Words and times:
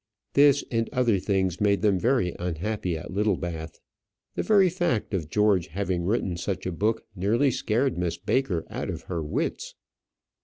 This 0.33 0.63
and 0.71 0.89
other 0.91 1.19
things 1.19 1.61
made 1.61 1.83
them 1.83 1.99
very 1.99 2.33
unhappy 2.39 2.97
at 2.97 3.11
Littlebath. 3.13 3.79
The 4.33 4.41
very 4.41 4.67
fact 4.67 5.13
of 5.13 5.29
George 5.29 5.67
having 5.67 6.05
written 6.05 6.37
such 6.37 6.65
a 6.65 6.71
book 6.71 7.05
nearly 7.15 7.51
scared 7.51 7.99
Miss 7.99 8.17
Baker 8.17 8.65
out 8.71 8.89
of 8.89 9.03
her 9.03 9.21
wits. 9.23 9.75